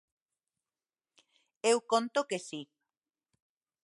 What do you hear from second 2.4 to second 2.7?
si.